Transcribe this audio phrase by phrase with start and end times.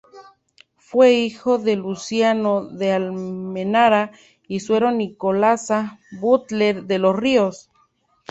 [0.77, 4.11] Fue hijo de Luciano de Almenara
[4.47, 7.69] y Suero y Nicolasa Butler de los Ríos.